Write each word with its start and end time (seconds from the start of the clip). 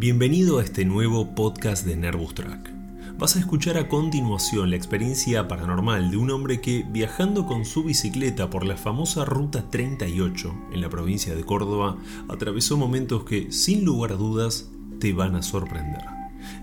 Bienvenido 0.00 0.60
a 0.60 0.62
este 0.62 0.86
nuevo 0.86 1.34
podcast 1.34 1.84
de 1.84 1.94
Nervous 1.94 2.34
Track. 2.34 2.72
Vas 3.18 3.36
a 3.36 3.38
escuchar 3.38 3.76
a 3.76 3.86
continuación 3.86 4.70
la 4.70 4.76
experiencia 4.76 5.46
paranormal 5.46 6.10
de 6.10 6.16
un 6.16 6.30
hombre 6.30 6.62
que, 6.62 6.86
viajando 6.88 7.44
con 7.44 7.66
su 7.66 7.84
bicicleta 7.84 8.48
por 8.48 8.64
la 8.64 8.78
famosa 8.78 9.26
Ruta 9.26 9.68
38 9.68 10.54
en 10.72 10.80
la 10.80 10.88
provincia 10.88 11.34
de 11.34 11.44
Córdoba, 11.44 11.98
atravesó 12.30 12.78
momentos 12.78 13.24
que, 13.24 13.52
sin 13.52 13.84
lugar 13.84 14.12
a 14.12 14.16
dudas, 14.16 14.70
te 15.00 15.12
van 15.12 15.36
a 15.36 15.42
sorprender. 15.42 16.00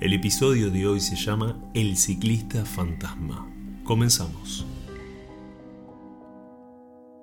El 0.01 0.13
episodio 0.13 0.71
de 0.71 0.87
hoy 0.87 0.99
se 0.99 1.15
llama 1.15 1.59
El 1.75 1.95
ciclista 1.95 2.65
fantasma. 2.65 3.47
Comenzamos. 3.83 4.65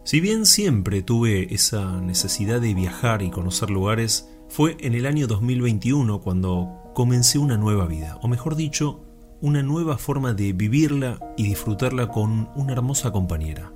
Si 0.05 0.21
bien 0.21 0.47
siempre 0.47 1.03
tuve 1.03 1.53
esa 1.53 2.01
necesidad 2.01 2.61
de 2.61 2.73
viajar 2.73 3.23
y 3.23 3.31
conocer 3.31 3.71
lugares, 3.71 4.29
fue 4.55 4.77
en 4.79 4.95
el 4.95 5.07
año 5.07 5.27
2021 5.27 6.21
cuando 6.21 6.93
comencé 6.95 7.41
una 7.41 7.57
nueva 7.57 7.87
vida, 7.87 8.21
o 8.23 8.29
mejor 8.29 8.55
dicho, 8.55 9.01
una 9.41 9.65
nueva 9.65 9.99
forma 9.99 10.33
de 10.33 10.53
vivirla 10.53 11.19
y 11.37 11.43
disfrutarla 11.43 12.07
con 12.07 12.49
una 12.55 12.73
hermosa 12.73 13.11
compañera, 13.11 13.73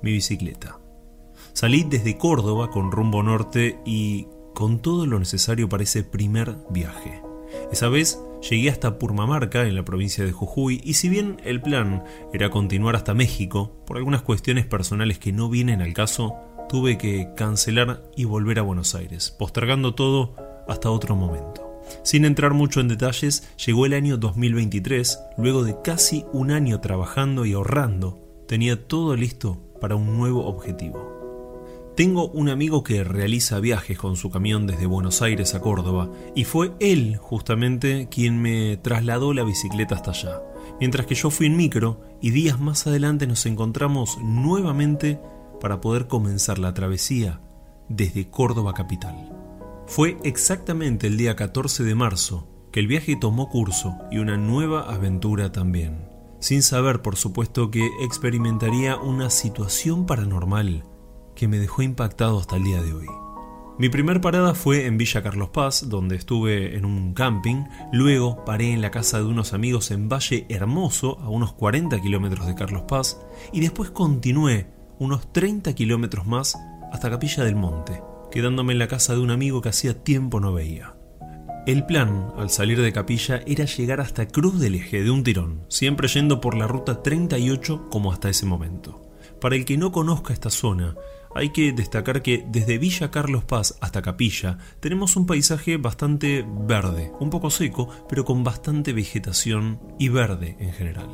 mi 0.00 0.10
bicicleta. 0.10 0.78
Salí 1.52 1.84
desde 1.84 2.16
Córdoba 2.16 2.70
con 2.70 2.92
rumbo 2.92 3.22
norte 3.22 3.78
y 3.84 4.26
con 4.54 4.80
todo 4.80 5.04
lo 5.04 5.18
necesario 5.18 5.68
para 5.68 5.82
ese 5.82 6.02
primer 6.02 6.56
viaje. 6.70 7.20
Esa 7.70 7.90
vez 7.90 8.18
llegué 8.48 8.70
hasta 8.70 8.98
Purmamarca, 8.98 9.66
en 9.66 9.74
la 9.74 9.84
provincia 9.84 10.24
de 10.24 10.32
Jujuy, 10.32 10.80
y 10.82 10.94
si 10.94 11.10
bien 11.10 11.42
el 11.44 11.60
plan 11.60 12.04
era 12.32 12.48
continuar 12.48 12.96
hasta 12.96 13.12
México, 13.12 13.70
por 13.86 13.98
algunas 13.98 14.22
cuestiones 14.22 14.64
personales 14.64 15.18
que 15.18 15.32
no 15.32 15.50
vienen 15.50 15.82
al 15.82 15.92
caso, 15.92 16.36
tuve 16.72 16.96
que 16.96 17.28
cancelar 17.36 18.02
y 18.16 18.24
volver 18.24 18.58
a 18.58 18.62
Buenos 18.62 18.94
Aires, 18.94 19.30
postergando 19.30 19.94
todo 19.94 20.34
hasta 20.66 20.90
otro 20.90 21.14
momento. 21.14 21.82
Sin 22.02 22.24
entrar 22.24 22.54
mucho 22.54 22.80
en 22.80 22.88
detalles, 22.88 23.46
llegó 23.62 23.84
el 23.84 23.92
año 23.92 24.16
2023, 24.16 25.18
luego 25.36 25.64
de 25.64 25.76
casi 25.84 26.24
un 26.32 26.50
año 26.50 26.80
trabajando 26.80 27.44
y 27.44 27.52
ahorrando, 27.52 28.24
tenía 28.48 28.88
todo 28.88 29.14
listo 29.16 29.60
para 29.82 29.96
un 29.96 30.16
nuevo 30.16 30.46
objetivo. 30.46 31.92
Tengo 31.94 32.28
un 32.28 32.48
amigo 32.48 32.82
que 32.82 33.04
realiza 33.04 33.60
viajes 33.60 33.98
con 33.98 34.16
su 34.16 34.30
camión 34.30 34.66
desde 34.66 34.86
Buenos 34.86 35.20
Aires 35.20 35.54
a 35.54 35.60
Córdoba 35.60 36.10
y 36.34 36.44
fue 36.44 36.72
él 36.80 37.18
justamente 37.18 38.08
quien 38.10 38.40
me 38.40 38.78
trasladó 38.78 39.34
la 39.34 39.44
bicicleta 39.44 39.96
hasta 39.96 40.12
allá, 40.12 40.42
mientras 40.80 41.04
que 41.04 41.16
yo 41.16 41.28
fui 41.28 41.48
en 41.48 41.56
micro 41.58 42.00
y 42.22 42.30
días 42.30 42.58
más 42.58 42.86
adelante 42.86 43.26
nos 43.26 43.44
encontramos 43.44 44.16
nuevamente 44.22 45.20
para 45.62 45.80
poder 45.80 46.08
comenzar 46.08 46.58
la 46.58 46.74
travesía 46.74 47.40
desde 47.88 48.28
Córdoba 48.28 48.74
capital. 48.74 49.14
Fue 49.86 50.18
exactamente 50.24 51.06
el 51.06 51.16
día 51.16 51.36
14 51.36 51.84
de 51.84 51.94
marzo 51.94 52.48
que 52.72 52.80
el 52.80 52.88
viaje 52.88 53.14
tomó 53.14 53.48
curso 53.48 53.94
y 54.10 54.18
una 54.18 54.36
nueva 54.36 54.92
aventura 54.92 55.52
también, 55.52 56.08
sin 56.40 56.62
saber 56.64 57.00
por 57.00 57.14
supuesto 57.14 57.70
que 57.70 57.88
experimentaría 58.02 58.96
una 58.96 59.30
situación 59.30 60.04
paranormal 60.04 60.82
que 61.36 61.46
me 61.46 61.60
dejó 61.60 61.82
impactado 61.82 62.40
hasta 62.40 62.56
el 62.56 62.64
día 62.64 62.82
de 62.82 62.94
hoy. 62.94 63.06
Mi 63.78 63.88
primer 63.88 64.20
parada 64.20 64.54
fue 64.54 64.86
en 64.86 64.98
Villa 64.98 65.22
Carlos 65.22 65.50
Paz, 65.50 65.88
donde 65.88 66.16
estuve 66.16 66.76
en 66.76 66.84
un 66.84 67.14
camping, 67.14 67.66
luego 67.92 68.44
paré 68.44 68.72
en 68.72 68.80
la 68.80 68.90
casa 68.90 69.18
de 69.18 69.26
unos 69.26 69.52
amigos 69.52 69.92
en 69.92 70.08
Valle 70.08 70.44
Hermoso, 70.48 71.20
a 71.20 71.28
unos 71.28 71.52
40 71.52 72.00
kilómetros 72.00 72.48
de 72.48 72.56
Carlos 72.56 72.82
Paz, 72.88 73.24
y 73.52 73.60
después 73.60 73.90
continué 73.90 74.81
unos 75.02 75.32
30 75.32 75.74
kilómetros 75.74 76.26
más 76.26 76.56
hasta 76.92 77.10
Capilla 77.10 77.44
del 77.44 77.56
Monte, 77.56 78.00
quedándome 78.30 78.72
en 78.72 78.78
la 78.78 78.88
casa 78.88 79.14
de 79.14 79.20
un 79.20 79.30
amigo 79.30 79.60
que 79.60 79.68
hacía 79.68 80.04
tiempo 80.04 80.38
no 80.38 80.52
veía. 80.52 80.94
El 81.66 81.86
plan, 81.86 82.32
al 82.36 82.50
salir 82.50 82.80
de 82.80 82.92
Capilla, 82.92 83.42
era 83.46 83.64
llegar 83.64 84.00
hasta 84.00 84.28
Cruz 84.28 84.60
del 84.60 84.76
Eje 84.76 85.02
de 85.02 85.10
un 85.10 85.24
tirón, 85.24 85.64
siempre 85.68 86.08
yendo 86.08 86.40
por 86.40 86.56
la 86.56 86.66
ruta 86.66 87.02
38 87.02 87.88
como 87.90 88.12
hasta 88.12 88.30
ese 88.30 88.46
momento. 88.46 89.02
Para 89.40 89.56
el 89.56 89.64
que 89.64 89.76
no 89.76 89.90
conozca 89.90 90.32
esta 90.32 90.50
zona, 90.50 90.94
hay 91.34 91.50
que 91.50 91.72
destacar 91.72 92.22
que 92.22 92.44
desde 92.48 92.78
Villa 92.78 93.10
Carlos 93.10 93.44
Paz 93.44 93.76
hasta 93.80 94.02
Capilla 94.02 94.58
tenemos 94.80 95.16
un 95.16 95.26
paisaje 95.26 95.76
bastante 95.76 96.44
verde, 96.46 97.12
un 97.20 97.30
poco 97.30 97.50
seco, 97.50 97.88
pero 98.08 98.24
con 98.24 98.44
bastante 98.44 98.92
vegetación 98.92 99.80
y 99.98 100.08
verde 100.08 100.56
en 100.58 100.72
general. 100.72 101.08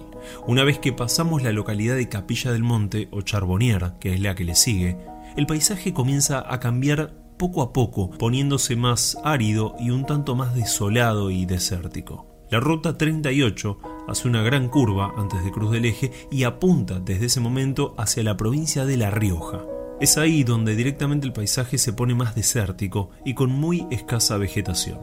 Una 0.46 0.64
vez 0.64 0.78
que 0.78 0.92
pasamos 0.92 1.42
la 1.42 1.52
localidad 1.52 1.96
de 1.96 2.08
Capilla 2.08 2.52
del 2.52 2.62
Monte 2.62 3.08
o 3.10 3.22
Charbonnier, 3.22 3.92
que 4.00 4.14
es 4.14 4.20
la 4.20 4.34
que 4.34 4.44
le 4.44 4.54
sigue, 4.54 4.96
el 5.36 5.46
paisaje 5.46 5.92
comienza 5.92 6.44
a 6.52 6.58
cambiar 6.60 7.14
poco 7.38 7.62
a 7.62 7.72
poco, 7.72 8.10
poniéndose 8.10 8.76
más 8.76 9.16
árido 9.24 9.76
y 9.78 9.90
un 9.90 10.04
tanto 10.04 10.34
más 10.34 10.54
desolado 10.54 11.30
y 11.30 11.46
desértico. 11.46 12.26
La 12.50 12.60
ruta 12.60 12.96
38 12.96 13.78
hace 14.08 14.26
una 14.26 14.42
gran 14.42 14.68
curva 14.68 15.12
antes 15.16 15.44
de 15.44 15.50
Cruz 15.50 15.70
del 15.70 15.84
Eje 15.84 16.10
y 16.30 16.44
apunta 16.44 16.98
desde 16.98 17.26
ese 17.26 17.40
momento 17.40 17.94
hacia 17.98 18.22
la 18.22 18.36
provincia 18.36 18.86
de 18.86 18.96
La 18.96 19.10
Rioja. 19.10 19.77
Es 20.00 20.16
ahí 20.16 20.44
donde 20.44 20.76
directamente 20.76 21.26
el 21.26 21.32
paisaje 21.32 21.76
se 21.76 21.92
pone 21.92 22.14
más 22.14 22.36
desértico 22.36 23.10
y 23.24 23.34
con 23.34 23.50
muy 23.50 23.86
escasa 23.90 24.36
vegetación. 24.36 25.00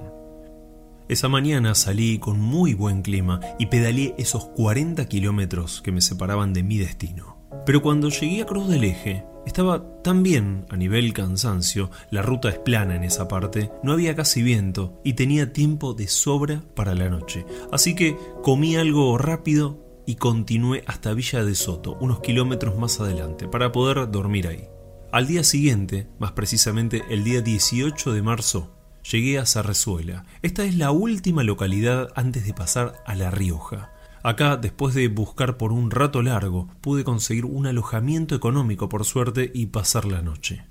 Esa 1.10 1.28
mañana 1.28 1.76
salí 1.76 2.18
con 2.18 2.40
muy 2.40 2.74
buen 2.74 3.02
clima 3.02 3.42
y 3.60 3.66
pedaleé 3.66 4.16
esos 4.18 4.46
40 4.46 5.06
kilómetros 5.08 5.82
que 5.82 5.92
me 5.92 6.02
separaban 6.02 6.54
de 6.54 6.64
mi 6.64 6.78
destino. 6.78 7.38
Pero 7.66 7.82
cuando 7.82 8.10
llegué 8.10 8.42
a 8.42 8.46
Cruz 8.46 8.70
del 8.70 8.86
Eje, 8.86 9.26
estaba 9.46 10.02
tan 10.02 10.24
bien 10.24 10.66
a 10.70 10.78
nivel 10.78 11.14
cansancio, 11.14 11.92
la 12.10 12.22
ruta 12.22 12.50
es 12.50 12.58
plana 12.58 12.96
en 12.96 13.04
esa 13.04 13.28
parte, 13.28 13.72
no 13.84 13.92
había 13.92 14.16
casi 14.16 14.42
viento 14.42 15.00
y 15.04 15.14
tenía 15.14 15.54
tiempo 15.54 15.94
de 15.94 16.08
sobra 16.08 16.64
para 16.74 16.96
la 16.96 17.10
noche. 17.10 17.46
Así 17.72 17.96
que 17.96 18.18
comí 18.42 18.78
algo 18.78 19.18
rápido 19.18 19.78
y 20.08 20.16
continué 20.16 20.84
hasta 20.88 21.14
Villa 21.14 21.44
de 21.44 21.54
Soto, 21.54 21.98
unos 22.00 22.22
kilómetros 22.22 22.78
más 22.78 23.00
adelante, 23.00 23.48
para 23.48 23.72
poder 23.72 24.10
dormir 24.10 24.48
ahí. 24.48 24.70
Al 25.16 25.28
día 25.28 25.46
siguiente, 25.46 26.10
más 26.20 26.34
precisamente 26.34 27.06
el 27.10 27.24
día 27.24 27.42
18 27.42 28.12
de 28.12 28.22
marzo, 28.22 28.76
llegué 29.10 29.40
a 29.40 29.46
Sarrezuela. 29.46 30.26
Esta 30.42 30.66
es 30.66 30.76
la 30.76 30.92
última 30.92 31.42
localidad 31.42 32.10
antes 32.18 32.46
de 32.46 32.54
pasar 32.54 33.02
a 33.06 33.16
La 33.16 33.32
Rioja. 33.32 33.94
Acá, 34.24 34.58
después 34.58 34.94
de 34.94 35.08
buscar 35.08 35.56
por 35.56 35.72
un 35.72 35.90
rato 35.90 36.22
largo, 36.22 36.68
pude 36.82 37.06
conseguir 37.06 37.46
un 37.46 37.66
alojamiento 37.66 38.36
económico 38.36 38.90
por 38.90 39.06
suerte 39.06 39.52
y 39.54 39.68
pasar 39.68 40.04
la 40.04 40.22
noche. 40.22 40.66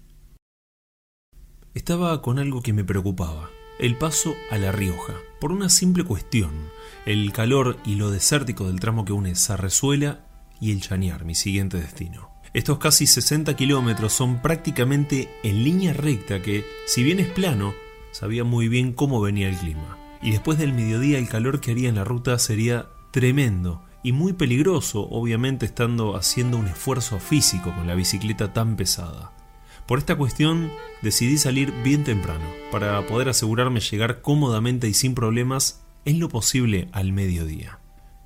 Estaba 1.72 2.20
con 2.20 2.38
algo 2.38 2.60
que 2.60 2.74
me 2.74 2.84
preocupaba, 2.84 3.48
el 3.78 3.96
paso 3.96 4.34
a 4.50 4.58
La 4.58 4.72
Rioja, 4.72 5.14
por 5.40 5.52
una 5.52 5.70
simple 5.70 6.04
cuestión, 6.04 6.52
el 7.06 7.32
calor 7.32 7.78
y 7.86 7.94
lo 7.94 8.10
desértico 8.10 8.66
del 8.66 8.78
tramo 8.78 9.06
que 9.06 9.14
une 9.14 9.36
Sarrezuela 9.36 10.26
y 10.60 10.72
el 10.72 10.82
Chañar, 10.82 11.24
mi 11.24 11.34
siguiente 11.34 11.78
destino. 11.78 12.33
Estos 12.54 12.78
casi 12.78 13.08
60 13.08 13.56
kilómetros 13.56 14.12
son 14.12 14.40
prácticamente 14.40 15.28
en 15.42 15.64
línea 15.64 15.92
recta 15.92 16.40
que, 16.40 16.64
si 16.86 17.02
bien 17.02 17.18
es 17.18 17.26
plano, 17.26 17.74
sabía 18.12 18.44
muy 18.44 18.68
bien 18.68 18.92
cómo 18.92 19.20
venía 19.20 19.48
el 19.48 19.56
clima. 19.56 19.98
Y 20.22 20.30
después 20.30 20.56
del 20.56 20.72
mediodía 20.72 21.18
el 21.18 21.28
calor 21.28 21.60
que 21.60 21.72
haría 21.72 21.88
en 21.88 21.96
la 21.96 22.04
ruta 22.04 22.38
sería 22.38 22.86
tremendo 23.10 23.82
y 24.04 24.12
muy 24.12 24.34
peligroso, 24.34 25.00
obviamente 25.10 25.66
estando 25.66 26.14
haciendo 26.14 26.56
un 26.56 26.68
esfuerzo 26.68 27.18
físico 27.18 27.74
con 27.74 27.88
la 27.88 27.96
bicicleta 27.96 28.52
tan 28.52 28.76
pesada. 28.76 29.32
Por 29.88 29.98
esta 29.98 30.14
cuestión 30.14 30.70
decidí 31.02 31.38
salir 31.38 31.72
bien 31.82 32.04
temprano, 32.04 32.44
para 32.70 33.04
poder 33.08 33.30
asegurarme 33.30 33.80
llegar 33.80 34.22
cómodamente 34.22 34.86
y 34.86 34.94
sin 34.94 35.16
problemas 35.16 35.84
en 36.04 36.20
lo 36.20 36.28
posible 36.28 36.88
al 36.92 37.12
mediodía. 37.12 37.80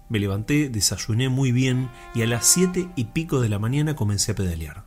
Me 0.09 0.19
levanté, 0.19 0.69
desayuné 0.69 1.29
muy 1.29 1.53
bien 1.53 1.91
y 2.15 2.23
a 2.23 2.27
las 2.27 2.47
siete 2.47 2.89
y 2.97 3.07
pico 3.07 3.41
de 3.41 3.49
la 3.49 3.59
mañana 3.59 3.95
comencé 3.95 4.33
a 4.33 4.35
pedalear. 4.35 4.85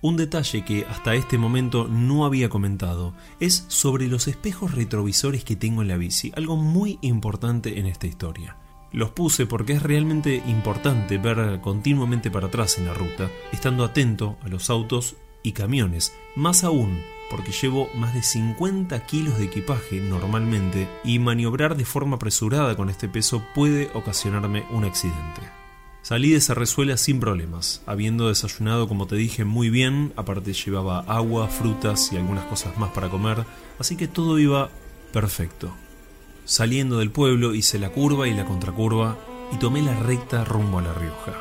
Un 0.00 0.16
detalle 0.16 0.64
que 0.64 0.84
hasta 0.86 1.14
este 1.14 1.38
momento 1.38 1.86
no 1.86 2.24
había 2.24 2.48
comentado 2.48 3.14
es 3.38 3.64
sobre 3.68 4.08
los 4.08 4.26
espejos 4.26 4.74
retrovisores 4.74 5.44
que 5.44 5.54
tengo 5.54 5.82
en 5.82 5.88
la 5.88 5.96
bici, 5.96 6.32
algo 6.34 6.56
muy 6.56 6.98
importante 7.02 7.78
en 7.78 7.86
esta 7.86 8.08
historia. 8.08 8.56
Los 8.90 9.10
puse 9.10 9.46
porque 9.46 9.74
es 9.74 9.82
realmente 9.82 10.42
importante 10.46 11.18
ver 11.18 11.60
continuamente 11.60 12.30
para 12.30 12.48
atrás 12.48 12.78
en 12.78 12.86
la 12.86 12.94
ruta, 12.94 13.30
estando 13.52 13.84
atento 13.84 14.38
a 14.42 14.48
los 14.48 14.70
autos 14.70 15.14
y 15.44 15.52
camiones, 15.52 16.12
más 16.34 16.64
aún 16.64 16.98
porque 17.32 17.50
llevo 17.50 17.88
más 17.94 18.12
de 18.12 18.22
50 18.22 19.06
kilos 19.06 19.38
de 19.38 19.46
equipaje 19.46 20.00
normalmente 20.00 20.86
y 21.02 21.18
maniobrar 21.18 21.78
de 21.78 21.86
forma 21.86 22.16
apresurada 22.16 22.76
con 22.76 22.90
este 22.90 23.08
peso 23.08 23.42
puede 23.54 23.90
ocasionarme 23.94 24.66
un 24.70 24.84
accidente. 24.84 25.40
Salí 26.02 26.32
de 26.32 26.36
esa 26.36 26.52
resuela 26.52 26.98
sin 26.98 27.20
problemas, 27.20 27.80
habiendo 27.86 28.28
desayunado 28.28 28.86
como 28.86 29.06
te 29.06 29.16
dije 29.16 29.46
muy 29.46 29.70
bien, 29.70 30.12
aparte 30.14 30.52
llevaba 30.52 31.00
agua, 31.08 31.48
frutas 31.48 32.12
y 32.12 32.18
algunas 32.18 32.44
cosas 32.44 32.76
más 32.76 32.90
para 32.90 33.08
comer, 33.08 33.46
así 33.78 33.96
que 33.96 34.08
todo 34.08 34.38
iba 34.38 34.68
perfecto. 35.14 35.72
Saliendo 36.44 36.98
del 36.98 37.12
pueblo 37.12 37.54
hice 37.54 37.78
la 37.78 37.92
curva 37.92 38.28
y 38.28 38.34
la 38.34 38.44
contracurva 38.44 39.16
y 39.54 39.56
tomé 39.56 39.80
la 39.80 39.98
recta 39.98 40.44
rumbo 40.44 40.80
a 40.80 40.82
La 40.82 40.92
Rioja. 40.92 41.32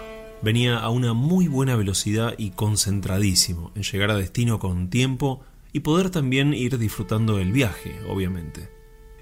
Venía 0.42 0.78
a 0.78 0.90
una 0.90 1.14
muy 1.14 1.50
buena 1.50 1.76
velocidad 1.76 2.34
y 2.38 2.52
concentradísimo 2.52 3.74
en 3.76 3.84
llegar 3.84 4.10
a 4.10 4.16
destino 4.16 4.58
con 4.58 4.90
tiempo 4.90 5.44
y 5.74 5.82
poder 5.82 6.10
también 6.10 6.54
ir 6.54 6.78
disfrutando 6.78 7.38
del 7.38 7.52
viaje, 7.52 8.00
obviamente. 8.08 8.70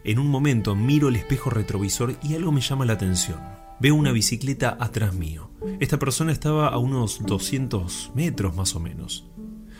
En 0.03 0.19
un 0.19 0.27
momento 0.27 0.75
miro 0.75 1.09
el 1.09 1.15
espejo 1.15 1.49
retrovisor 1.49 2.15
y 2.23 2.35
algo 2.35 2.51
me 2.51 2.61
llama 2.61 2.85
la 2.85 2.93
atención. 2.93 3.39
Veo 3.79 3.95
una 3.95 4.11
bicicleta 4.11 4.77
atrás 4.79 5.13
mío. 5.13 5.51
Esta 5.79 5.99
persona 5.99 6.31
estaba 6.31 6.67
a 6.67 6.77
unos 6.77 7.25
200 7.25 8.11
metros 8.15 8.55
más 8.55 8.75
o 8.75 8.79
menos. 8.79 9.29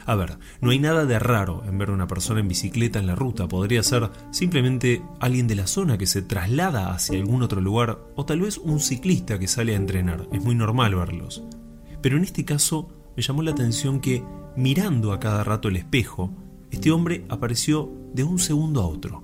A 0.06 0.16
ver, 0.16 0.40
no 0.62 0.72
hay 0.72 0.80
nada 0.80 1.06
de 1.06 1.20
raro 1.20 1.64
en 1.68 1.78
ver 1.78 1.92
una 1.92 2.08
persona 2.08 2.40
en 2.40 2.48
bicicleta 2.48 3.00
en 3.00 3.08
la 3.08 3.16
ruta, 3.16 3.48
podría 3.48 3.84
ser 3.84 4.10
simplemente 4.32 5.04
alguien 5.20 5.48
de 5.48 5.56
la 5.56 5.68
zona 5.68 5.98
que 5.98 6.08
se 6.08 6.22
traslada 6.22 6.94
hacia 6.94 7.20
algún 7.20 7.44
otro 7.44 7.62
lugar 7.62 8.00
o 8.16 8.26
tal 8.26 8.42
vez 8.42 8.58
un 8.58 8.80
ciclista 8.80 9.38
que 9.38 9.48
sale 9.48 9.74
a 9.74 9.78
entrenar, 9.78 10.28
es 10.32 10.44
muy 10.44 10.56
normal 10.56 10.96
verlos. 10.96 11.44
Pero 12.02 12.18
en 12.18 12.24
este 12.24 12.46
caso 12.46 12.90
me 13.16 13.22
llamó 13.22 13.44
la 13.44 13.52
atención 13.52 14.00
que, 14.00 14.24
mirando 14.56 15.12
a 15.12 15.20
cada 15.20 15.44
rato 15.44 15.68
el 15.68 15.76
espejo, 15.76 16.34
este 16.72 16.92
hombre 16.92 17.26
apareció 17.30 17.92
de 18.14 18.24
un 18.24 18.40
segundo 18.40 18.82
a 18.82 18.88
otro. 18.88 19.24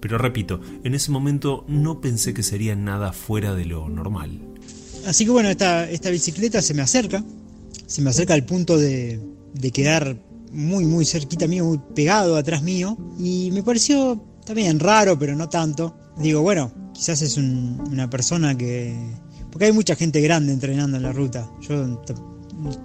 Pero 0.00 0.18
repito, 0.18 0.60
en 0.84 0.94
ese 0.94 1.10
momento 1.10 1.64
no 1.68 2.00
pensé 2.00 2.32
que 2.32 2.42
sería 2.42 2.76
nada 2.76 3.12
fuera 3.12 3.54
de 3.54 3.64
lo 3.64 3.88
normal. 3.88 4.40
Así 5.06 5.24
que 5.24 5.30
bueno, 5.30 5.48
esta, 5.48 5.90
esta 5.90 6.10
bicicleta 6.10 6.62
se 6.62 6.74
me 6.74 6.82
acerca, 6.82 7.24
se 7.86 8.02
me 8.02 8.10
acerca 8.10 8.34
al 8.34 8.44
punto 8.44 8.76
de, 8.76 9.20
de 9.54 9.70
quedar 9.70 10.16
muy, 10.52 10.84
muy 10.84 11.04
cerquita 11.04 11.46
mío, 11.46 11.64
muy 11.64 11.80
pegado 11.94 12.36
atrás 12.36 12.62
mío. 12.62 12.96
Y 13.18 13.50
me 13.52 13.62
pareció 13.62 14.22
también 14.44 14.78
raro, 14.78 15.18
pero 15.18 15.34
no 15.34 15.48
tanto. 15.48 15.96
Digo, 16.16 16.42
bueno, 16.42 16.72
quizás 16.92 17.22
es 17.22 17.36
una 17.36 18.08
persona 18.08 18.56
que... 18.56 18.96
Porque 19.50 19.66
hay 19.66 19.72
mucha 19.72 19.96
gente 19.96 20.20
grande 20.20 20.52
entrenando 20.52 20.96
en 20.96 21.02
la 21.02 21.12
ruta. 21.12 21.50
Yo 21.60 22.02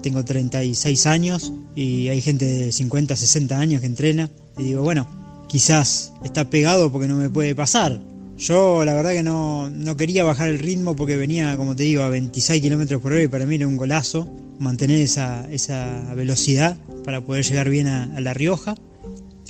tengo 0.01 0.23
36 0.23 1.05
años 1.07 1.53
y 1.75 2.09
hay 2.09 2.21
gente 2.21 2.45
de 2.45 2.71
50, 2.71 3.15
60 3.15 3.59
años 3.59 3.81
que 3.81 3.87
entrena. 3.87 4.29
Y 4.57 4.63
digo, 4.63 4.83
bueno, 4.83 5.07
quizás 5.47 6.13
está 6.23 6.49
pegado 6.49 6.91
porque 6.91 7.07
no 7.07 7.15
me 7.15 7.29
puede 7.29 7.55
pasar. 7.55 7.99
Yo 8.37 8.83
la 8.83 8.93
verdad 8.93 9.11
que 9.11 9.23
no, 9.23 9.69
no 9.69 9.95
quería 9.95 10.23
bajar 10.23 10.49
el 10.49 10.59
ritmo 10.59 10.95
porque 10.95 11.15
venía, 11.17 11.55
como 11.55 11.75
te 11.75 11.83
digo, 11.83 12.03
a 12.03 12.09
26 12.09 12.61
kilómetros 12.61 13.01
por 13.01 13.13
hora 13.13 13.23
y 13.23 13.27
para 13.27 13.45
mí 13.45 13.55
era 13.55 13.67
un 13.67 13.77
golazo 13.77 14.27
mantener 14.59 15.01
esa, 15.01 15.47
esa 15.51 16.13
velocidad 16.15 16.77
para 17.03 17.21
poder 17.21 17.45
llegar 17.45 17.69
bien 17.69 17.87
a, 17.87 18.19
La 18.19 18.33
Rioja. 18.33 18.75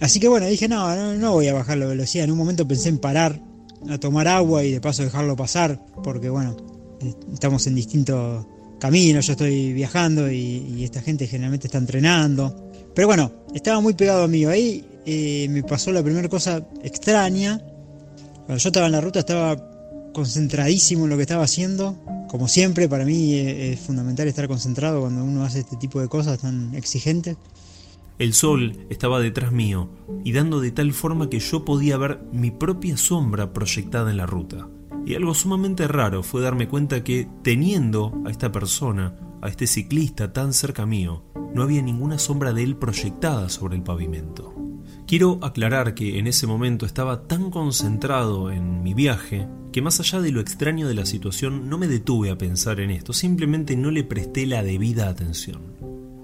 Así 0.01 0.19
que 0.19 0.27
bueno, 0.27 0.47
dije, 0.47 0.67
no, 0.67 1.15
no, 1.15 1.31
voy 1.31 1.47
a 1.47 1.53
bajar 1.53 1.77
la 1.77 1.85
velocidad. 1.85 2.25
En 2.25 2.31
un 2.31 2.37
momento 2.37 2.67
pensé 2.67 2.89
en 2.89 2.97
parar 2.97 3.39
a 3.89 3.97
tomar 3.97 4.27
agua 4.27 4.63
y 4.63 4.71
de 4.71 4.81
paso 4.81 5.03
dejarlo 5.03 5.35
pasar, 5.35 5.79
porque 6.03 6.29
bueno, 6.29 6.57
estamos 7.31 7.67
en 7.67 7.75
distintos 7.75 8.45
caminos, 8.83 9.27
yo 9.27 9.31
estoy 9.31 9.71
viajando 9.71 10.29
y, 10.29 10.83
esta 10.83 11.01
gente 11.01 11.25
generalmente 11.25 11.67
está 11.67 11.77
entrenando. 11.77 12.53
Pero 12.93 13.07
bueno, 13.07 13.31
estaba 13.55 13.79
muy 13.79 13.93
pegado 13.93 14.23
a 14.23 14.27
mí. 14.27 14.43
Ahí 14.43 14.83
eh, 15.05 15.47
me 15.49 15.63
pasó 15.63 15.93
la 15.93 16.03
primera 16.03 16.27
cosa 16.27 16.67
extraña. 16.83 17.61
Cuando 18.45 18.57
yo 18.57 18.67
estaba 18.67 18.87
en 18.87 18.91
la 18.91 18.99
ruta 18.99 19.19
estaba 19.19 19.55
concentradísimo 20.13 21.05
en 21.05 21.11
lo 21.11 21.15
que 21.15 21.21
estaba 21.21 21.45
haciendo. 21.45 21.97
Como 22.27 22.49
siempre, 22.49 22.89
para 22.89 23.05
mí 23.05 23.35
es 23.35 23.79
fundamental 23.79 24.27
estar 24.27 24.49
concentrado 24.49 24.99
cuando 24.99 25.23
uno 25.23 25.45
hace 25.45 25.61
este 25.61 25.77
tipo 25.77 26.01
de 26.01 26.09
cosas 26.09 26.39
tan 26.39 26.75
exigentes. 26.75 27.37
El 28.19 28.33
sol 28.33 28.85
estaba 28.89 29.21
detrás 29.21 29.53
mío 29.53 29.87
y 30.25 30.33
dando 30.33 30.59
de 30.59 30.71
tal 30.71 30.91
forma 30.91 31.29
que 31.29 31.39
yo 31.39 31.63
podía 31.63 31.95
ver 31.95 32.19
mi 32.33 32.51
propia 32.51 32.97
sombra 32.97 33.53
proyectada 33.53 34.11
en 34.11 34.17
la 34.17 34.25
ruta. 34.25 34.67
Y 35.05 35.15
algo 35.15 35.33
sumamente 35.33 35.87
raro 35.87 36.23
fue 36.23 36.41
darme 36.41 36.67
cuenta 36.67 37.03
que, 37.03 37.27
teniendo 37.41 38.21
a 38.25 38.31
esta 38.31 38.51
persona, 38.51 39.15
a 39.41 39.49
este 39.49 39.67
ciclista 39.67 40.31
tan 40.31 40.53
cerca 40.53 40.85
mío, 40.85 41.25
no 41.53 41.61
había 41.61 41.81
ninguna 41.81 42.17
sombra 42.17 42.53
de 42.53 42.63
él 42.63 42.77
proyectada 42.77 43.49
sobre 43.49 43.75
el 43.75 43.83
pavimento. 43.83 44.53
Quiero 45.05 45.39
aclarar 45.41 45.93
que 45.93 46.17
en 46.17 46.27
ese 46.27 46.47
momento 46.47 46.85
estaba 46.85 47.27
tan 47.27 47.51
concentrado 47.51 48.49
en 48.51 48.81
mi 48.81 48.93
viaje 48.93 49.47
que 49.73 49.81
más 49.81 49.99
allá 49.99 50.21
de 50.21 50.31
lo 50.31 50.39
extraño 50.39 50.87
de 50.87 50.93
la 50.93 51.05
situación 51.05 51.69
no 51.69 51.77
me 51.77 51.87
detuve 51.87 52.31
a 52.31 52.37
pensar 52.37 52.79
en 52.79 52.91
esto, 52.91 53.11
simplemente 53.11 53.75
no 53.75 53.91
le 53.91 54.03
presté 54.03 54.45
la 54.45 54.63
debida 54.63 55.09
atención. 55.09 55.61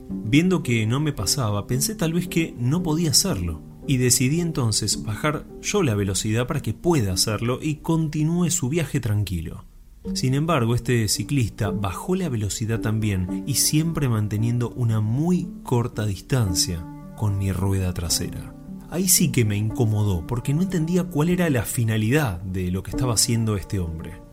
Viendo 0.07 0.63
que 0.63 0.85
no 0.85 0.99
me 0.99 1.11
pasaba, 1.11 1.67
pensé 1.67 1.95
tal 1.95 2.13
vez 2.13 2.27
que 2.27 2.55
no 2.57 2.83
podía 2.83 3.09
hacerlo, 3.09 3.61
y 3.89 3.97
decidí 3.97 4.39
entonces 4.39 5.01
bajar 5.01 5.47
yo 5.63 5.81
la 5.81 5.95
velocidad 5.95 6.45
para 6.45 6.61
que 6.61 6.75
pueda 6.75 7.11
hacerlo 7.13 7.57
y 7.59 7.77
continúe 7.77 8.51
su 8.51 8.69
viaje 8.69 8.99
tranquilo. 8.99 9.65
Sin 10.13 10.35
embargo, 10.35 10.75
este 10.75 11.07
ciclista 11.07 11.71
bajó 11.71 12.15
la 12.15 12.29
velocidad 12.29 12.81
también 12.81 13.43
y 13.47 13.55
siempre 13.55 14.07
manteniendo 14.07 14.69
una 14.69 15.01
muy 15.01 15.47
corta 15.63 16.05
distancia 16.05 16.85
con 17.17 17.39
mi 17.39 17.51
rueda 17.51 17.91
trasera 17.91 18.53
ahí 18.91 19.07
sí 19.07 19.31
que 19.31 19.45
me 19.45 19.55
incomodó 19.55 20.25
porque 20.25 20.53
no 20.53 20.61
entendía 20.61 21.03
cuál 21.03 21.29
era 21.29 21.49
la 21.49 21.63
finalidad 21.63 22.41
de 22.41 22.71
lo 22.71 22.83
que 22.83 22.91
estaba 22.91 23.13
haciendo 23.13 23.55
este 23.55 23.79
hombre. 23.79 24.28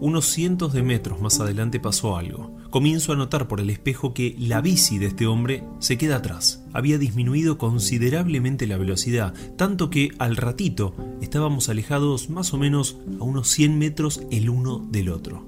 Unos 0.00 0.26
cientos 0.26 0.72
de 0.72 0.82
metros 0.82 1.20
más 1.20 1.40
adelante 1.40 1.80
pasó 1.80 2.16
algo. 2.16 2.56
Comienzo 2.70 3.12
a 3.12 3.16
notar 3.16 3.48
por 3.48 3.60
el 3.60 3.70
espejo 3.70 4.12
que 4.12 4.34
la 4.38 4.60
bici 4.60 4.98
de 4.98 5.06
este 5.06 5.26
hombre 5.26 5.64
se 5.78 5.96
queda 5.96 6.16
atrás. 6.16 6.64
Había 6.72 6.98
disminuido 6.98 7.58
considerablemente 7.58 8.66
la 8.66 8.76
velocidad, 8.76 9.34
tanto 9.56 9.90
que 9.90 10.10
al 10.18 10.36
ratito 10.36 10.94
estábamos 11.20 11.68
alejados 11.68 12.30
más 12.30 12.52
o 12.52 12.58
menos 12.58 12.98
a 13.20 13.24
unos 13.24 13.48
100 13.48 13.78
metros 13.78 14.22
el 14.30 14.50
uno 14.50 14.86
del 14.90 15.08
otro. 15.08 15.46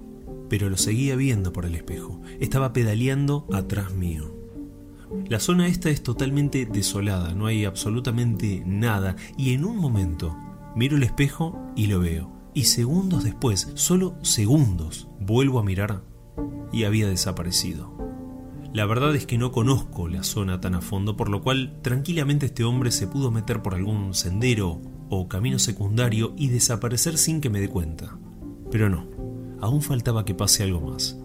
Pero 0.49 0.71
lo 0.71 0.77
seguía 0.77 1.17
viendo 1.17 1.53
por 1.53 1.67
el 1.67 1.75
espejo. 1.75 2.21
Estaba 2.41 2.73
pedaleando 2.73 3.47
atrás 3.53 3.93
mío. 3.93 4.35
La 5.29 5.41
zona 5.41 5.69
esta 5.69 5.91
es 5.91 6.03
totalmente 6.03 6.67
desolada, 6.67 7.35
no 7.35 7.47
hay 7.47 7.65
absolutamente 7.65 8.63
nada 8.67 9.17
y 9.37 9.55
en 9.55 9.65
un 9.65 9.77
momento 9.77 10.37
miro 10.77 10.97
el 10.97 11.03
espejo 11.03 11.59
y 11.77 11.87
lo 11.87 12.01
veo. 12.01 12.38
Y 12.59 12.65
segundos 12.65 13.23
después, 13.23 13.71
solo 13.75 14.17
segundos, 14.23 15.07
vuelvo 15.21 15.61
a 15.61 15.63
mirar 15.63 16.03
y 16.73 16.83
había 16.83 17.09
desaparecido. 17.09 17.97
La 18.73 18.85
verdad 18.85 19.15
es 19.15 19.27
que 19.27 19.39
no 19.39 19.53
conozco 19.53 20.09
la 20.09 20.25
zona 20.25 20.61
tan 20.61 20.75
a 20.75 20.81
fondo, 20.81 21.17
por 21.17 21.29
lo 21.29 21.41
cual 21.41 21.79
tranquilamente 21.83 22.47
este 22.47 22.65
hombre 22.65 22.91
se 22.91 23.07
pudo 23.07 23.31
meter 23.31 23.63
por 23.63 23.77
algún 23.77 24.13
sendero 24.13 24.83
o 25.09 25.29
camino 25.29 25.61
secundario 25.61 26.35
y 26.37 26.49
desaparecer 26.49 27.17
sin 27.17 27.41
que 27.41 27.49
me 27.49 27.61
dé 27.61 27.69
cuenta. 27.69 28.19
Pero 28.73 28.89
no, 28.91 29.07
aún 29.61 29.81
faltaba 29.81 30.25
que 30.25 30.35
pase 30.35 30.65
algo 30.65 30.81
más. 30.81 31.17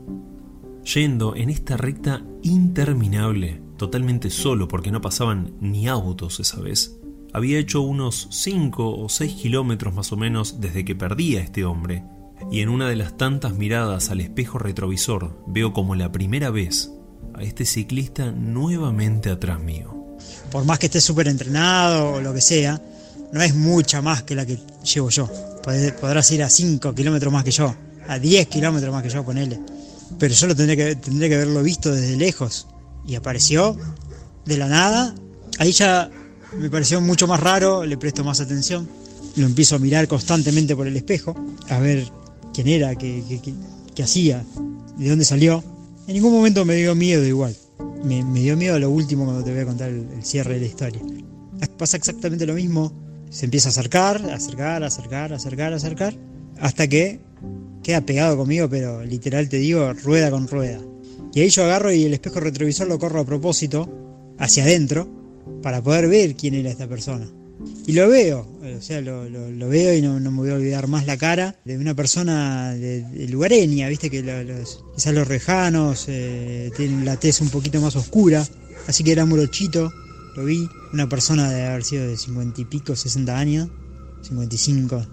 Yendo 0.94 1.36
en 1.36 1.50
esta 1.50 1.78
recta 1.78 2.24
interminable, 2.44 3.60
totalmente 3.78 4.30
solo 4.30 4.68
porque 4.68 4.92
no 4.92 5.02
pasaban 5.02 5.56
ni 5.60 5.88
autos 5.88 6.40
esa 6.40 6.62
vez. 6.62 7.00
Había 7.34 7.58
hecho 7.58 7.82
unos 7.82 8.28
5 8.32 8.96
o 8.98 9.10
6 9.10 9.34
kilómetros 9.34 9.94
más 9.94 10.12
o 10.12 10.18
menos 10.18 10.62
desde 10.62 10.86
que 10.86 10.96
perdí 10.96 11.36
a 11.38 11.42
este 11.42 11.66
hombre, 11.66 12.04
y 12.52 12.62
en 12.62 12.70
una 12.70 12.88
de 12.88 12.96
las 12.96 13.18
tantas 13.18 13.54
miradas 13.54 14.10
al 14.10 14.22
espejo 14.22 14.60
retrovisor 14.60 15.44
veo 15.48 15.74
como 15.74 15.96
la 15.96 16.12
primera 16.12 16.52
vez 16.52 16.92
a 17.34 17.42
este 17.42 17.66
ciclista 17.66 18.32
nuevamente 18.32 19.32
atrás 19.32 19.60
mío. 19.60 20.16
Por 20.52 20.66
más 20.66 20.78
que 20.78 20.86
esté 20.86 21.02
súper 21.02 21.28
entrenado 21.28 22.12
o 22.12 22.22
lo 22.22 22.34
que 22.34 22.42
sea, 22.42 22.80
no 23.32 23.42
es 23.42 23.56
mucha 23.56 24.02
más 24.04 24.22
que 24.22 24.36
la 24.36 24.46
que 24.46 24.60
llevo 24.94 25.10
yo. 25.10 25.28
Podrás 26.00 26.30
ir 26.32 26.44
a 26.44 26.50
5 26.50 26.94
kilómetros 26.94 27.34
más 27.34 27.44
que 27.44 27.52
yo, 27.52 27.74
a 28.08 28.20
10 28.20 28.48
kilómetros 28.48 28.94
más 28.94 29.02
que 29.02 29.10
yo, 29.10 29.24
ponele. 29.24 29.60
Pero 30.20 30.36
yo 30.36 30.48
lo 30.48 30.56
tendría 30.56 30.96
que, 30.96 31.02
que 31.02 31.36
haberlo 31.36 31.64
visto 31.64 31.92
desde 31.92 32.16
lejos 32.16 32.68
y 33.08 33.16
apareció 33.16 33.76
de 34.46 34.58
la 34.58 34.68
nada. 34.68 35.16
Ahí 35.58 35.72
ya 35.72 36.12
me 36.58 36.70
pareció 36.70 37.02
mucho 37.02 37.28
más 37.28 37.40
raro, 37.40 37.86
le 37.86 37.98
presto 37.98 38.24
más 38.24 38.40
atención. 38.40 38.88
Lo 39.36 39.46
empiezo 39.46 39.76
a 39.76 39.80
mirar 39.80 40.08
constantemente 40.08 40.76
por 40.76 40.88
el 40.88 40.96
espejo, 40.96 41.36
a 41.70 41.80
ver 41.80 42.06
quién 42.54 42.68
era, 42.68 42.96
qué, 42.96 43.24
hacía, 44.02 44.44
de 44.98 45.10
dónde 45.10 45.26
salió. 45.26 45.64
En 46.08 46.14
ningún 46.14 46.34
momento 46.34 46.66
me 46.66 46.76
dio 46.76 46.94
miedo 46.96 47.26
igual. 47.26 47.56
Me, 48.04 48.24
dio 48.42 48.56
miedo 48.58 48.78
lo 48.80 48.90
último 48.90 49.26
cuando 49.26 49.44
te 49.44 49.52
voy 49.52 49.62
a 49.62 49.66
contar 49.66 49.90
el, 49.90 50.08
el, 50.16 50.24
cierre 50.24 50.56
de 50.56 50.60
la 50.62 50.66
historia. 50.66 51.02
Pasa 51.78 51.98
exactamente 51.98 52.46
lo 52.46 52.54
mismo. 52.54 52.94
Se 53.30 53.46
empieza 53.46 53.70
a 53.70 53.72
acercar, 53.72 54.30
acercar, 54.30 54.84
acercar, 54.84 55.34
acercar, 55.34 55.74
acercar, 55.74 56.14
hasta 56.60 56.88
que 56.88 57.20
queda 57.82 58.02
pegado 58.02 58.38
conmigo, 58.38 58.70
pero 58.70 59.04
literal 59.04 59.50
te 59.50 59.58
digo, 59.58 59.94
rueda 59.94 60.30
con 60.30 60.48
rueda. 60.48 60.80
Y 61.34 61.42
ahí 61.42 61.50
yo 61.50 61.64
agarro 61.64 61.92
y 61.92 62.04
el 62.04 62.14
espejo 62.14 62.40
retrovisor 62.40 62.88
lo 62.88 63.00
corro 63.00 63.22
a 63.22 63.26
propósito, 63.26 63.90
hacia 64.38 64.64
adentro, 64.64 65.23
para 65.62 65.82
poder 65.82 66.08
ver 66.08 66.36
quién 66.36 66.54
era 66.54 66.70
esta 66.70 66.88
persona. 66.88 67.28
Y 67.86 67.94
lo 67.94 68.08
veo, 68.08 68.48
o 68.62 68.82
sea, 68.82 69.02
lo, 69.02 69.30
veo 69.70 69.94
y 69.94 70.02
no, 70.02 70.20
me 70.20 70.30
voy 70.30 70.50
a 70.50 70.56
olvidar 70.56 70.88
más 70.88 71.06
la 71.06 71.18
cara 71.18 71.56
de 71.66 71.78
una 71.78 71.94
persona 71.94 72.74
de, 72.74 73.28
lugareña, 73.30 73.90
viste 73.90 74.10
que 74.10 74.22
los, 74.22 74.84
quizás 74.96 75.14
los 75.14 75.28
rejanos 75.28 76.06
eh, 76.08 76.72
tienen 76.76 77.06
la 77.06 77.18
tez 77.18 77.42
un 77.42 77.50
poquito 77.50 77.82
más 77.82 77.96
oscura, 77.96 78.48
así 78.88 79.04
que 79.04 79.12
era 79.12 79.26
morochito, 79.26 79.92
lo 80.36 80.46
vi, 80.46 80.68
una 80.94 81.10
persona 81.10 81.52
de 81.52 81.66
haber 81.66 81.84
sido 81.84 82.08
de 82.08 82.18
50 82.18 82.62
y 82.62 82.66
pico, 82.66 82.96
60 82.96 83.38
años, 83.38 83.70
55, 84.22 85.06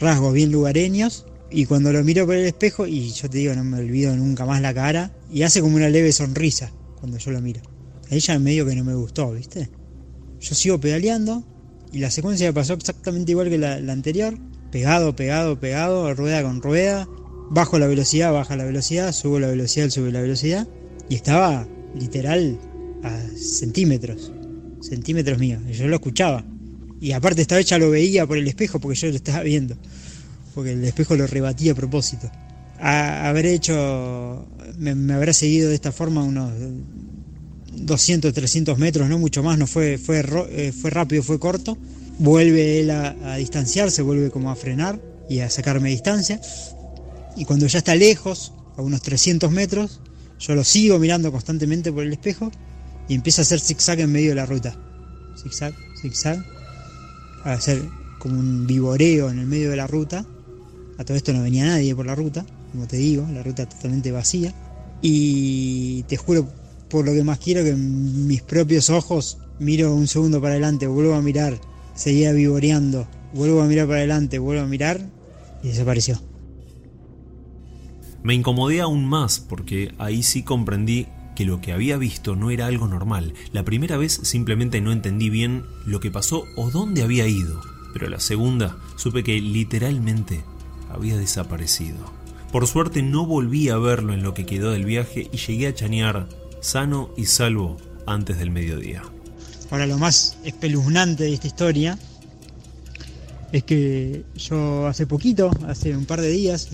rasgos 0.00 0.34
bien 0.34 0.52
lugareños, 0.52 1.26
y 1.50 1.66
cuando 1.66 1.92
lo 1.92 2.02
miro 2.02 2.26
por 2.26 2.34
el 2.34 2.46
espejo, 2.46 2.86
y 2.86 3.10
yo 3.10 3.30
te 3.30 3.38
digo, 3.38 3.54
no 3.54 3.64
me 3.64 3.78
olvido 3.78 4.14
nunca 4.16 4.44
más 4.44 4.60
la 4.60 4.74
cara, 4.74 5.16
y 5.30 5.42
hace 5.42 5.60
como 5.60 5.76
una 5.76 5.88
leve 5.88 6.12
sonrisa 6.12 6.72
cuando 6.98 7.18
yo 7.18 7.30
lo 7.30 7.40
miro. 7.40 7.75
Ella 8.10 8.38
medio 8.38 8.66
que 8.66 8.76
no 8.76 8.84
me 8.84 8.94
gustó, 8.94 9.32
¿viste? 9.32 9.68
Yo 10.40 10.54
sigo 10.54 10.78
pedaleando 10.78 11.44
y 11.92 11.98
la 11.98 12.10
secuencia 12.10 12.52
pasó 12.52 12.74
exactamente 12.74 13.32
igual 13.32 13.48
que 13.48 13.58
la, 13.58 13.74
anterior. 13.92 14.38
pegado, 14.70 15.16
pegado, 15.16 15.58
pegado, 15.58 16.12
rueda 16.14 16.42
con 16.42 16.62
rueda, 16.62 17.08
bajo 17.50 17.78
la 17.78 17.86
velocidad, 17.86 18.32
baja 18.32 18.56
la 18.56 18.64
velocidad, 18.64 19.12
subo 19.12 19.40
la 19.40 19.48
velocidad, 19.48 19.88
sube 19.90 20.12
la 20.12 20.20
velocidad, 20.20 20.68
y 21.08 21.14
estaba 21.14 21.66
literal 21.98 22.58
a 23.02 23.18
centímetros, 23.36 24.32
centímetros 24.80 25.38
míos, 25.38 25.62
yo 25.72 25.86
lo 25.86 25.96
escuchaba. 25.96 26.44
Y 27.00 27.12
aparte 27.12 27.42
esta 27.42 27.56
vez 27.56 27.66
ya 27.66 27.78
lo 27.78 27.90
veía 27.90 28.26
por 28.26 28.38
el 28.38 28.48
espejo 28.48 28.80
porque 28.80 28.98
yo 28.98 29.08
lo 29.08 29.16
estaba 29.16 29.42
viendo, 29.42 29.76
porque 30.54 30.72
el 30.72 30.84
espejo 30.84 31.16
lo 31.16 31.26
rebatía 31.26 31.72
a 31.72 31.74
propósito. 31.74 32.30
A, 32.78 33.28
habré 33.28 33.54
hecho, 33.54 34.46
me, 34.78 34.94
me 34.94 35.14
habrá 35.14 35.32
seguido 35.32 35.68
de 35.68 35.74
esta 35.74 35.92
forma 35.92 36.22
unos 36.22 36.52
200, 37.76 38.32
300 38.32 38.78
metros, 38.78 39.08
no 39.08 39.18
mucho 39.18 39.42
más, 39.42 39.58
no 39.58 39.66
fue, 39.66 39.98
fue, 39.98 40.24
eh, 40.50 40.72
fue 40.72 40.90
rápido, 40.90 41.22
fue 41.22 41.38
corto. 41.38 41.76
Vuelve 42.18 42.80
él 42.80 42.90
a, 42.90 43.36
distanciarse, 43.36 44.00
vuelve 44.02 44.30
como 44.30 44.50
a 44.50 44.56
frenar 44.56 44.98
y 45.28 45.40
a 45.40 45.50
sacarme 45.50 45.90
distancia. 45.90 46.40
Y 47.36 47.44
cuando 47.44 47.66
ya 47.66 47.78
está 47.78 47.94
lejos, 47.94 48.52
a 48.76 48.82
unos 48.82 49.02
300 49.02 49.50
metros, 49.50 50.00
yo 50.38 50.54
lo 50.54 50.64
sigo 50.64 50.98
mirando 50.98 51.30
constantemente 51.30 51.92
por 51.92 52.04
el 52.04 52.12
espejo 52.12 52.50
y 53.08 53.14
empieza 53.14 53.42
a 53.42 53.44
hacer 53.44 53.60
zigzag 53.60 54.00
en 54.00 54.12
medio 54.12 54.30
de 54.30 54.36
la 54.36 54.46
ruta. 54.46 54.74
Zigzag, 55.42 55.74
zigzag. 56.00 56.42
A 57.44 57.52
hacer 57.52 57.82
como 58.18 58.38
un 58.38 58.66
vivoreo 58.66 59.30
en 59.30 59.38
el 59.38 59.46
medio 59.46 59.70
de 59.70 59.76
la 59.76 59.86
ruta. 59.86 60.24
A 60.98 61.04
todo 61.04 61.16
esto 61.16 61.32
no 61.32 61.42
venía 61.42 61.66
nadie 61.66 61.94
por 61.94 62.06
la 62.06 62.14
ruta, 62.14 62.46
como 62.72 62.86
te 62.86 62.96
digo, 62.96 63.26
la 63.32 63.42
ruta 63.42 63.68
totalmente 63.68 64.10
vacía. 64.10 64.54
Y 65.02 66.02
te 66.04 66.16
juro 66.16 66.48
por 66.88 67.04
lo 67.04 67.12
que 67.12 67.24
más 67.24 67.38
quiero 67.38 67.64
que 67.64 67.74
mis 67.74 68.42
propios 68.42 68.90
ojos 68.90 69.38
miro 69.58 69.94
un 69.94 70.06
segundo 70.06 70.40
para 70.40 70.52
adelante, 70.52 70.86
vuelvo 70.86 71.14
a 71.14 71.22
mirar, 71.22 71.58
seguía 71.94 72.32
vivoreando, 72.32 73.06
vuelvo 73.32 73.62
a 73.62 73.66
mirar 73.66 73.86
para 73.86 73.98
adelante, 73.98 74.38
vuelvo 74.38 74.62
a 74.62 74.66
mirar 74.66 75.00
y 75.62 75.68
desapareció. 75.68 76.20
Me 78.22 78.34
incomodé 78.34 78.80
aún 78.80 79.06
más 79.06 79.38
porque 79.38 79.94
ahí 79.98 80.22
sí 80.22 80.42
comprendí 80.42 81.06
que 81.36 81.44
lo 81.44 81.60
que 81.60 81.72
había 81.72 81.96
visto 81.96 82.34
no 82.34 82.50
era 82.50 82.66
algo 82.66 82.88
normal. 82.88 83.34
La 83.52 83.64
primera 83.64 83.96
vez 83.96 84.18
simplemente 84.22 84.80
no 84.80 84.90
entendí 84.90 85.30
bien 85.30 85.64
lo 85.84 86.00
que 86.00 86.10
pasó 86.10 86.44
o 86.56 86.70
dónde 86.70 87.02
había 87.02 87.28
ido, 87.28 87.60
pero 87.92 88.08
la 88.08 88.18
segunda 88.18 88.78
supe 88.96 89.22
que 89.22 89.40
literalmente 89.40 90.42
había 90.90 91.16
desaparecido. 91.16 91.98
Por 92.50 92.66
suerte 92.66 93.02
no 93.02 93.26
volví 93.26 93.68
a 93.68 93.76
verlo 93.76 94.14
en 94.14 94.22
lo 94.22 94.34
que 94.34 94.46
quedó 94.46 94.70
del 94.70 94.86
viaje 94.86 95.28
y 95.30 95.36
llegué 95.36 95.68
a 95.68 95.74
chanear 95.74 96.28
sano 96.66 97.10
y 97.16 97.26
salvo 97.26 97.76
antes 98.06 98.38
del 98.38 98.50
mediodía. 98.50 99.02
Ahora 99.70 99.86
lo 99.86 99.98
más 99.98 100.36
espeluznante 100.44 101.24
de 101.24 101.34
esta 101.34 101.46
historia 101.46 101.98
es 103.52 103.62
que 103.62 104.24
yo 104.36 104.86
hace 104.86 105.06
poquito, 105.06 105.50
hace 105.68 105.96
un 105.96 106.04
par 106.04 106.20
de 106.20 106.28
días, 106.28 106.68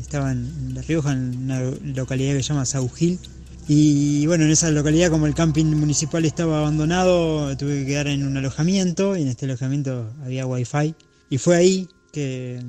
estaba 0.00 0.32
en 0.32 0.74
La 0.74 0.82
Rioja, 0.82 1.12
en 1.12 1.36
una 1.44 1.60
localidad 1.82 2.34
que 2.34 2.42
se 2.42 2.48
llama 2.50 2.66
Saugil, 2.66 3.18
y 3.66 4.26
bueno, 4.26 4.44
en 4.44 4.50
esa 4.50 4.70
localidad 4.70 5.10
como 5.10 5.26
el 5.26 5.34
camping 5.34 5.64
municipal 5.64 6.24
estaba 6.24 6.58
abandonado, 6.58 7.56
tuve 7.56 7.80
que 7.80 7.86
quedar 7.86 8.08
en 8.08 8.26
un 8.26 8.36
alojamiento, 8.36 9.16
y 9.16 9.22
en 9.22 9.28
este 9.28 9.46
alojamiento 9.46 10.12
había 10.22 10.46
wifi, 10.46 10.94
y 11.30 11.38
fue 11.38 11.56
ahí 11.56 11.88
que, 12.12 12.62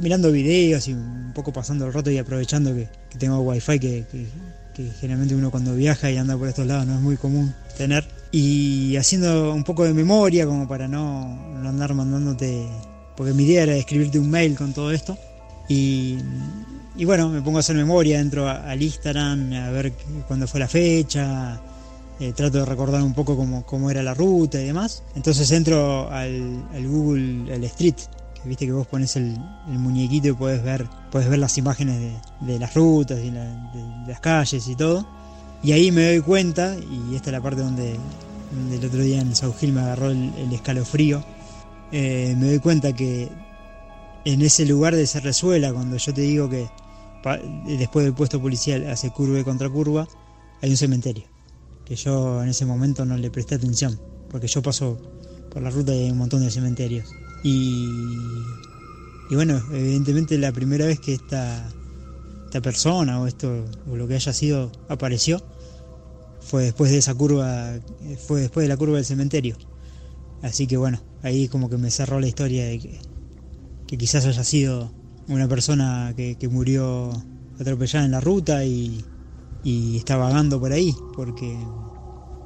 mirando 0.00 0.30
videos 0.30 0.86
y 0.88 0.92
un 0.92 1.32
poco 1.34 1.52
pasando 1.52 1.86
el 1.86 1.92
rato 1.92 2.10
y 2.10 2.18
aprovechando 2.18 2.74
que, 2.74 2.88
tengo 3.18 3.40
wifi 3.40 3.78
que, 3.80 4.06
que 4.12 4.26
generalmente 5.00 5.34
uno 5.34 5.50
cuando 5.50 5.74
viaja 5.74 6.10
y 6.10 6.16
anda 6.16 6.36
por 6.36 6.48
estos 6.48 6.66
lados 6.66 6.86
no 6.86 6.94
es 6.94 7.00
muy 7.00 7.16
común 7.16 7.54
tener. 7.76 8.06
Y 8.30 8.96
haciendo 8.96 9.54
un 9.54 9.64
poco 9.64 9.84
de 9.84 9.94
memoria 9.94 10.46
como 10.46 10.68
para 10.68 10.88
no, 10.88 11.38
andar 11.66 11.94
mandándote, 11.94 12.66
porque 13.16 13.32
mi 13.32 13.44
idea 13.44 13.62
era 13.62 13.76
escribirte 13.76 14.18
un 14.18 14.30
mail 14.30 14.56
con 14.56 14.72
todo 14.72 14.90
esto. 14.90 15.16
Y, 15.68 16.18
bueno, 17.04 17.28
me 17.28 17.42
pongo 17.42 17.58
a 17.58 17.60
hacer 17.60 17.76
memoria, 17.76 18.20
entro 18.20 18.48
al 18.48 18.80
Instagram 18.80 19.52
a 19.52 19.70
ver 19.70 19.92
cuándo 20.28 20.46
fue 20.46 20.60
la 20.60 20.68
fecha, 20.68 21.60
eh, 22.20 22.32
trato 22.34 22.58
de 22.58 22.64
recordar 22.64 23.02
un 23.02 23.14
poco 23.14 23.36
cómo, 23.36 23.66
cómo, 23.66 23.90
era 23.90 24.02
la 24.02 24.14
ruta 24.14 24.60
y 24.60 24.66
demás. 24.66 25.02
Entonces 25.14 25.50
entro 25.50 26.10
al, 26.10 26.64
al 26.72 26.86
Google, 26.86 27.52
al 27.52 27.64
Street, 27.64 27.96
viste 28.46 28.66
que 28.66 28.72
vos 28.72 28.86
pones 28.86 29.16
el, 29.16 29.36
muñequito 29.68 30.28
y 30.28 30.32
puedes 30.32 30.62
ver, 30.62 30.88
puedes 31.10 31.28
ver 31.28 31.38
las 31.38 31.58
imágenes 31.58 32.14
de, 32.40 32.58
las 32.58 32.74
rutas 32.74 33.18
y 33.18 33.30
de, 33.30 34.06
las 34.06 34.20
calles 34.20 34.66
y 34.68 34.74
todo. 34.74 35.06
Y 35.62 35.72
ahí 35.72 35.90
me 35.90 36.06
doy 36.06 36.20
cuenta, 36.20 36.76
y 36.76 37.14
esta 37.14 37.30
es 37.30 37.32
la 37.32 37.42
parte 37.42 37.62
donde, 37.62 37.98
el 38.72 38.84
otro 38.84 39.00
día 39.00 39.20
en 39.20 39.34
South 39.34 39.54
Hill 39.60 39.72
me 39.72 39.80
agarró 39.80 40.10
el, 40.10 40.52
escalofrío, 40.52 41.24
eh, 41.92 42.34
me 42.38 42.48
doy 42.48 42.58
cuenta 42.58 42.92
que 42.92 43.28
en 44.24 44.42
ese 44.42 44.66
lugar 44.66 44.94
de 44.94 45.06
Cerrezuela, 45.06 45.72
cuando 45.72 45.96
yo 45.96 46.12
te 46.12 46.20
digo 46.22 46.48
que 46.48 46.68
después 47.66 48.04
del 48.04 48.14
puesto 48.14 48.40
policial 48.40 48.88
hace 48.88 49.10
curva 49.10 49.40
y 49.40 49.44
contra 49.44 49.68
curva, 49.68 50.06
hay 50.62 50.70
un 50.70 50.76
cementerio. 50.76 51.24
Que 51.84 51.96
yo 51.96 52.42
en 52.42 52.48
ese 52.48 52.66
momento 52.66 53.04
no 53.04 53.16
le 53.16 53.30
presté 53.30 53.54
atención, 53.54 53.98
porque 54.30 54.48
yo 54.48 54.62
paso 54.62 54.98
por 55.50 55.62
la 55.62 55.70
ruta 55.70 55.94
y 55.94 56.04
hay 56.04 56.10
un 56.10 56.18
montón 56.18 56.44
de 56.44 56.50
cementerios. 56.50 57.08
Y, 57.48 58.18
bueno, 59.30 59.62
evidentemente 59.70 60.36
la 60.36 60.50
primera 60.50 60.84
vez 60.84 60.98
que 60.98 61.14
esta, 61.14 61.68
esta 62.46 62.60
persona 62.60 63.20
o 63.20 63.28
esto 63.28 63.64
o 63.88 63.94
lo 63.94 64.08
que 64.08 64.16
haya 64.16 64.32
sido 64.32 64.72
apareció 64.88 65.40
fue 66.40 66.64
después 66.64 66.90
de 66.90 66.98
esa 66.98 67.14
curva, 67.14 67.78
fue 68.26 68.40
después 68.40 68.64
de 68.64 68.68
la 68.68 68.76
curva 68.76 68.96
del 68.96 69.04
cementerio. 69.04 69.56
Así 70.42 70.66
que 70.66 70.76
bueno, 70.76 71.00
ahí 71.22 71.46
como 71.46 71.70
que 71.70 71.78
me 71.78 71.92
cerró 71.92 72.18
la 72.18 72.26
historia 72.26 72.64
de 72.64 72.80
que, 72.80 73.96
quizás 73.96 74.26
haya 74.26 74.42
sido 74.42 74.90
una 75.28 75.46
persona 75.46 76.14
que, 76.16 76.48
murió 76.50 77.12
atropellada 77.60 78.06
en 78.06 78.10
la 78.10 78.20
ruta 78.20 78.64
y, 78.64 79.04
y 79.62 79.98
está 79.98 80.16
vagando 80.16 80.58
por 80.58 80.72
ahí, 80.72 80.96
porque 81.14 81.56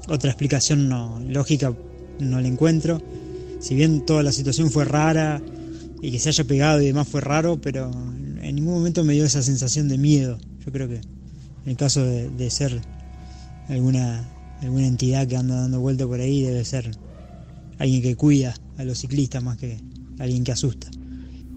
otra 0.09 0.29
explicación 0.29 0.91
no, 0.91 1.21
lógica 1.21 1.73
no 2.19 2.39
la 2.39 2.49
encuentro 2.49 3.01
si 3.61 3.75
bien 3.75 4.05
toda 4.05 4.23
la 4.23 4.33
situación 4.33 4.71
fue 4.71 4.85
rara 4.85 5.41
y 6.03 6.11
que 6.11 6.19
se 6.19 6.31
haya 6.31 6.45
pegado 6.45 6.81
y 6.81 6.87
demás 6.87 7.07
fue 7.07 7.21
raro, 7.21 7.61
pero 7.61 7.91
en 8.43 8.57
ningún 8.57 8.75
momento 8.75 9.05
me 9.05 9.13
dio 9.13 9.25
esa 9.25 9.43
sensación 9.43 9.89
de 9.89 9.99
miedo. 9.99 10.39
Yo 10.65 10.73
creo 10.73 10.89
que 10.89 10.97
en 10.97 11.71
el 11.71 11.77
caso 11.77 12.03
de, 12.03 12.51
ser 12.51 12.81
alguna, 13.69 14.29
alguna 14.63 14.87
entidad 14.87 15.27
que 15.27 15.37
anda 15.37 15.61
dando 15.61 15.79
vuelta 15.79 16.07
por 16.07 16.21
ahí, 16.21 16.43
debe 16.43 16.65
ser 16.65 16.91
alguien 17.79 18.03
que 18.03 18.17
cuida 18.17 18.55
a 18.79 18.85
los 18.85 18.99
ciclistas 18.99 19.43
más 19.43 19.59
que 19.59 19.79
alguien 20.19 20.43
que 20.43 20.53
asusta. 20.53 20.91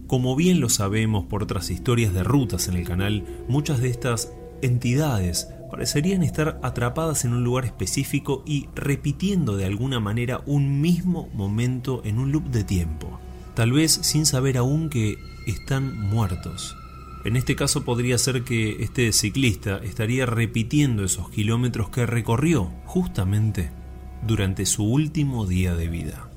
Como 0.08 0.36
bien 0.36 0.60
lo 0.60 0.70
sabemos 0.70 1.26
por 1.26 1.42
otras 1.42 1.70
historias 1.70 2.14
de 2.14 2.24
rutas 2.24 2.68
en 2.68 2.76
el 2.76 2.86
canal, 2.86 3.24
muchas 3.48 3.80
de 3.80 3.90
estas 3.90 4.30
entidades 4.62 5.48
parecerían 5.74 6.22
estar 6.22 6.60
atrapadas 6.62 7.26
en 7.26 7.34
un 7.34 7.44
lugar 7.44 7.66
específico 7.66 8.44
y 8.46 8.68
repitiendo 8.76 9.58
de 9.58 9.66
alguna 9.66 10.00
manera 10.00 10.44
un 10.46 10.82
mismo 10.82 11.30
momento 11.34 12.04
en 12.06 12.20
un 12.20 12.32
loop 12.32 12.44
de 12.50 12.64
tiempo, 12.64 13.20
tal 13.56 13.72
vez 13.72 13.92
sin 13.92 14.28
saber 14.28 14.60
aún 14.60 14.92
que 14.92 15.18
están 15.48 16.00
muertos. 16.00 16.78
En 17.26 17.36
este 17.38 17.56
caso 17.56 17.84
podría 17.84 18.20
ser 18.20 18.44
que 18.44 18.84
este 18.84 19.12
ciclista 19.14 19.78
estaría 19.78 20.28
repitiendo 20.28 21.04
esos 21.04 21.32
kilómetros 21.32 21.90
que 21.90 22.06
recorrió 22.06 22.66
justamente 22.86 23.72
durante 24.28 24.68
su 24.68 24.84
último 24.84 25.48
día 25.48 25.74
de 25.74 25.88
vida. 25.88 26.33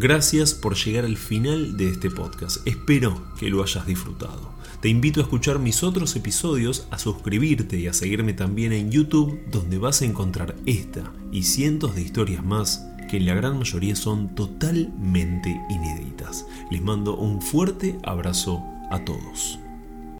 Gracias 0.00 0.54
por 0.54 0.76
llegar 0.76 1.04
al 1.04 1.16
final 1.16 1.76
de 1.76 1.88
este 1.88 2.08
podcast. 2.08 2.64
Espero 2.68 3.20
que 3.36 3.48
lo 3.48 3.64
hayas 3.64 3.84
disfrutado. 3.84 4.52
Te 4.80 4.88
invito 4.88 5.18
a 5.18 5.24
escuchar 5.24 5.58
mis 5.58 5.82
otros 5.82 6.14
episodios, 6.14 6.86
a 6.92 7.00
suscribirte 7.00 7.80
y 7.80 7.88
a 7.88 7.92
seguirme 7.92 8.32
también 8.32 8.72
en 8.72 8.92
YouTube, 8.92 9.40
donde 9.50 9.76
vas 9.76 10.00
a 10.00 10.04
encontrar 10.04 10.54
esta 10.66 11.12
y 11.32 11.42
cientos 11.42 11.96
de 11.96 12.02
historias 12.02 12.44
más 12.44 12.86
que 13.10 13.16
en 13.16 13.26
la 13.26 13.34
gran 13.34 13.58
mayoría 13.58 13.96
son 13.96 14.36
totalmente 14.36 15.60
inéditas. 15.68 16.46
Les 16.70 16.80
mando 16.80 17.16
un 17.16 17.42
fuerte 17.42 17.98
abrazo 18.04 18.62
a 18.92 19.04
todos. 19.04 19.58